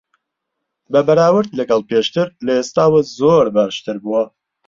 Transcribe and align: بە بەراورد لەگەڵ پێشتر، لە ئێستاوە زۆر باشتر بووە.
بە 0.91 1.01
بەراورد 1.07 1.49
لەگەڵ 1.59 1.81
پێشتر، 1.89 2.27
لە 2.45 2.51
ئێستاوە 2.57 3.01
زۆر 3.17 3.45
باشتر 3.55 3.95
بووە. 4.03 4.23